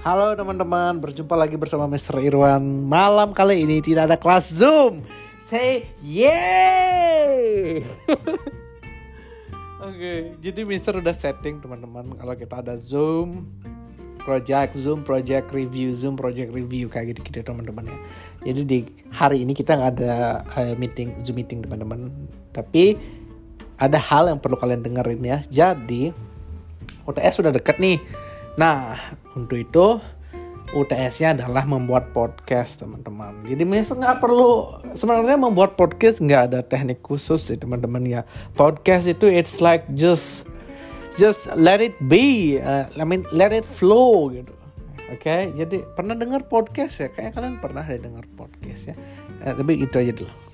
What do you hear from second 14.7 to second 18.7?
Zoom, project review Zoom, project review kayak gitu-gitu teman-teman ya. Jadi